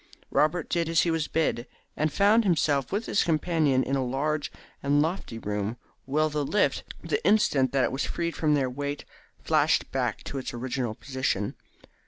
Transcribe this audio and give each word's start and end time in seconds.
Robert 0.31 0.67
did 0.67 0.89
as 0.89 1.01
he 1.01 1.11
was 1.11 1.27
bid, 1.27 1.67
and 1.95 2.11
found 2.11 2.43
himself 2.43 2.91
with 2.91 3.05
his 3.05 3.23
companion 3.23 3.83
in 3.83 3.95
a 3.95 4.03
large 4.03 4.51
and 4.81 4.99
lofty 4.99 5.37
room, 5.37 5.77
while 6.05 6.27
the 6.31 6.43
lift, 6.43 6.83
the 7.03 7.23
instant 7.23 7.71
that 7.71 7.83
it 7.83 7.91
was 7.91 8.03
freed 8.05 8.35
from 8.35 8.55
their 8.55 8.67
weight, 8.67 9.05
flashed 9.43 9.91
back 9.91 10.23
to 10.23 10.39
its 10.39 10.55
original 10.55 10.95
position. 10.95 11.53